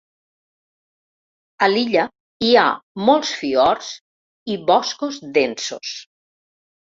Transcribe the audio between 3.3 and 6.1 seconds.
fiords i boscos densos.